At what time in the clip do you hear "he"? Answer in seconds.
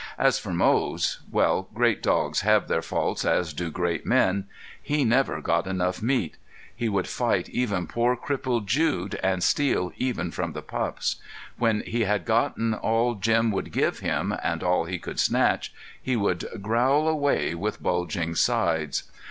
4.81-5.05, 6.75-6.89, 11.81-12.05, 14.85-14.97, 16.01-16.15